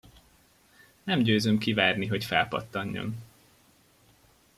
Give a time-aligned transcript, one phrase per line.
[1.03, 3.23] Nem győzöm kivárni, hogy felpattanjon.